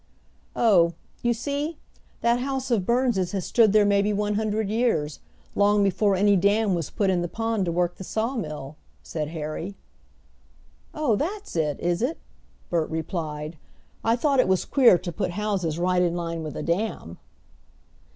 "Oh, 0.55 0.95
you 1.21 1.31
see, 1.31 1.77
that 2.21 2.39
house 2.39 2.71
of 2.71 2.87
Burns' 2.87 3.31
has 3.33 3.45
stood 3.45 3.71
there 3.71 3.85
maybe 3.85 4.11
one 4.11 4.33
hundred 4.33 4.67
years 4.67 5.19
long 5.53 5.83
before 5.83 6.15
any 6.15 6.35
dam 6.35 6.73
was 6.73 6.89
put 6.89 7.11
in 7.11 7.21
the 7.21 7.27
pond 7.27 7.65
to 7.65 7.71
work 7.71 7.97
the 7.97 8.03
sawmill," 8.03 8.77
said 9.03 9.27
Harry. 9.27 9.75
"Oh, 10.95 11.15
that's 11.15 11.55
it 11.55 11.79
is 11.79 12.01
it?" 12.01 12.17
Bert 12.71 12.89
replied. 12.89 13.57
"I 14.03 14.15
thought 14.15 14.39
it 14.39 14.47
was 14.47 14.65
queer 14.65 14.97
to 14.97 15.11
put 15.11 15.29
houses 15.37 15.77
right 15.77 16.01
in 16.01 16.15
line 16.15 16.41
with 16.41 16.57
a 16.57 16.63
dam." 16.63 17.19